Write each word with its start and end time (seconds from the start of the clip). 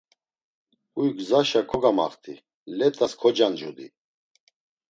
Huy 0.93 1.09
gzaşa 1.17 1.61
kogamaxt̆i, 1.69 2.33
let̆as 2.77 3.13
kocancudi. 3.21 3.87